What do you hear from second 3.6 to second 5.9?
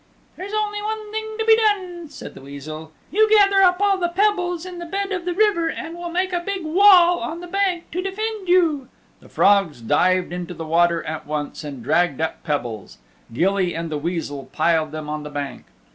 up all the pebbles in the bed of the fiver